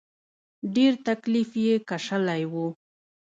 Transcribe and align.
ډېر 0.75 0.93
تکليف 1.07 1.49
یې 1.65 1.73
کشلی 1.89 2.43
و. 2.51 2.53